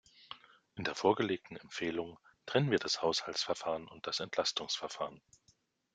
[0.77, 2.17] In der vorgelegten Empfehlung
[2.47, 5.21] trennen wir das Haushaltsverfahren und das Entlastungsverfahren.